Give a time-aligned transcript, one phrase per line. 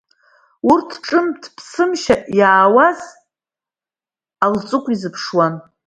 [0.71, 2.99] Урҭгьы ҿымҭ-ԥсымшьа, иаауаз
[4.43, 5.53] Алҵыкә изыԥшуан.